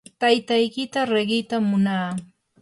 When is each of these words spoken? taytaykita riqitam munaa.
taytaykita 0.21 0.99
riqitam 1.13 1.63
munaa. 1.71 2.09